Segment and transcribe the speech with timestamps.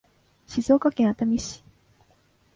[0.47, 1.63] 静岡県熱海市